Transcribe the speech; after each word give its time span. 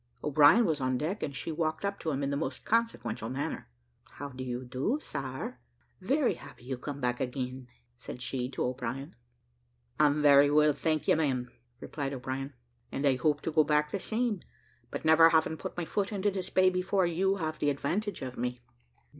O'Brien 0.23 0.65
was 0.65 0.81
on 0.81 0.97
deck, 0.97 1.21
and 1.21 1.35
she 1.35 1.51
walked 1.51 1.85
up 1.85 1.99
to 1.99 2.09
him 2.09 2.23
in 2.23 2.31
the 2.31 2.35
most 2.35 2.65
consequential 2.65 3.29
manner. 3.29 3.69
"How 4.13 4.29
do 4.29 4.43
you 4.43 4.65
do, 4.65 4.97
sar? 4.99 5.59
Very 5.99 6.33
happy 6.33 6.63
you 6.63 6.79
come 6.79 6.99
back 6.99 7.19
again," 7.19 7.67
said 7.97 8.19
she 8.19 8.49
to 8.49 8.63
O'Brien. 8.65 9.15
"I'm 9.99 10.23
very 10.23 10.49
well, 10.49 10.71
I 10.71 10.73
thank 10.73 11.07
you, 11.07 11.15
ma'am," 11.15 11.51
replied 11.79 12.13
O'Brien, 12.15 12.55
"and 12.91 13.05
I 13.05 13.15
hope 13.15 13.41
to 13.41 13.51
go 13.51 13.63
back 13.63 13.91
the 13.91 13.99
same; 13.99 14.41
but 14.89 15.05
never 15.05 15.29
having 15.29 15.55
put 15.55 15.77
my 15.77 15.85
foot 15.85 16.11
into 16.11 16.31
this 16.31 16.49
bay 16.49 16.71
before, 16.71 17.05
you 17.05 17.35
have 17.35 17.59
the 17.59 17.69
advantage 17.69 18.23
of 18.23 18.37
me." 18.39 18.59